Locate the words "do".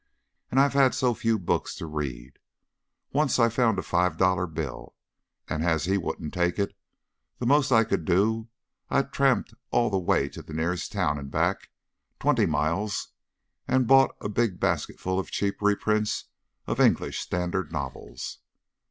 8.03-8.49